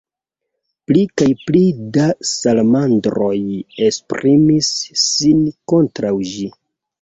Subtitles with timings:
[0.91, 1.59] Pli kaj pli
[1.97, 3.35] da salamandroj
[3.89, 4.71] esprimis
[5.03, 6.49] sin kontraŭ ĝi.